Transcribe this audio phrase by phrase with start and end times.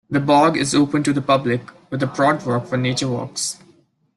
[0.09, 3.59] The bog is open to the public with a boardwalk for nature walks.